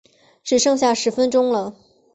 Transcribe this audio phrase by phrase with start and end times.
[0.43, 1.75] 只剩下十分钟了